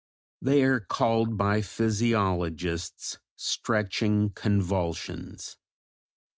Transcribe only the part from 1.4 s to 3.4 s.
physiologists